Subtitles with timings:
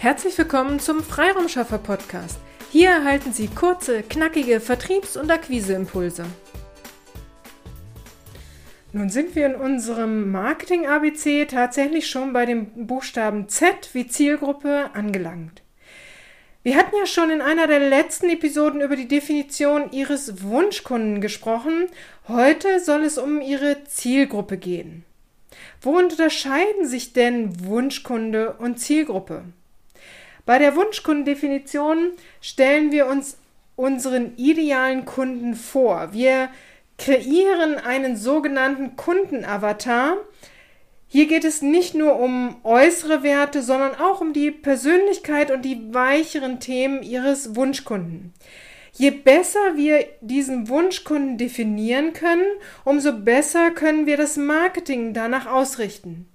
[0.00, 2.38] Herzlich willkommen zum Freiraumschaffer Podcast.
[2.72, 6.24] Hier erhalten Sie kurze, knackige Vertriebs- und Akquiseimpulse.
[8.94, 14.88] Nun sind wir in unserem Marketing ABC tatsächlich schon bei dem Buchstaben Z wie Zielgruppe
[14.94, 15.60] angelangt.
[16.62, 21.88] Wir hatten ja schon in einer der letzten Episoden über die Definition Ihres Wunschkunden gesprochen.
[22.26, 25.04] Heute soll es um Ihre Zielgruppe gehen.
[25.82, 29.44] Wo unterscheiden sich denn Wunschkunde und Zielgruppe?
[30.46, 33.38] Bei der Wunschkundendefinition stellen wir uns
[33.76, 36.12] unseren idealen Kunden vor.
[36.12, 36.50] Wir
[36.98, 40.16] kreieren einen sogenannten Kundenavatar.
[41.08, 45.92] Hier geht es nicht nur um äußere Werte, sondern auch um die Persönlichkeit und die
[45.92, 48.32] weicheren Themen Ihres Wunschkunden.
[48.92, 52.46] Je besser wir diesen Wunschkunden definieren können,
[52.84, 56.28] umso besser können wir das Marketing danach ausrichten.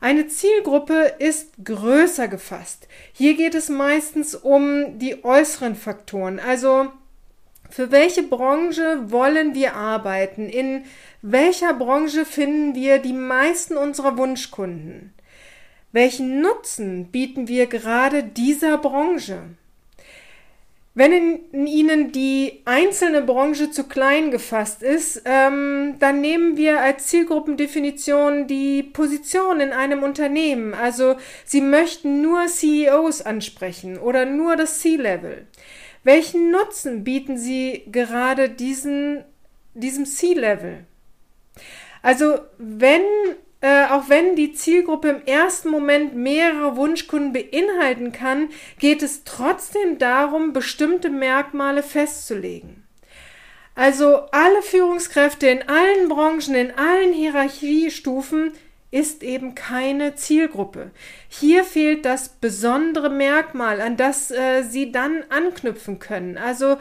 [0.00, 2.88] Eine Zielgruppe ist größer gefasst.
[3.12, 6.90] Hier geht es meistens um die äußeren Faktoren, also
[7.70, 10.48] für welche Branche wollen wir arbeiten?
[10.48, 10.84] In
[11.22, 15.12] welcher Branche finden wir die meisten unserer Wunschkunden?
[15.90, 19.42] Welchen Nutzen bieten wir gerade dieser Branche?
[20.96, 21.12] Wenn
[21.50, 28.46] in Ihnen die einzelne Branche zu klein gefasst ist, ähm, dann nehmen wir als Zielgruppendefinition
[28.46, 30.72] die Position in einem Unternehmen.
[30.72, 35.48] Also Sie möchten nur CEOs ansprechen oder nur das C-Level.
[36.04, 39.24] Welchen Nutzen bieten Sie gerade diesen,
[39.74, 40.84] diesem C-Level?
[42.02, 43.02] Also wenn
[43.64, 49.96] äh, auch wenn die Zielgruppe im ersten Moment mehrere Wunschkunden beinhalten kann, geht es trotzdem
[49.96, 52.86] darum, bestimmte Merkmale festzulegen.
[53.74, 58.52] Also alle Führungskräfte in allen Branchen, in allen Hierarchiestufen
[58.90, 60.90] ist eben keine Zielgruppe.
[61.30, 66.36] Hier fehlt das besondere Merkmal, an das äh, Sie dann anknüpfen können.
[66.36, 66.76] Also